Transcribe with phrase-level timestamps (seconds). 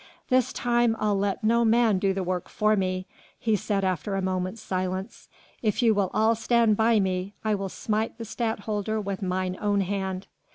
[0.29, 3.05] "This time I'll let no man do the work for me,"
[3.37, 5.29] he said after a moment's silence,
[5.61, 9.81] "if you will all stand by me, I will smite the Stadtholder with mine own
[9.81, 10.25] hand."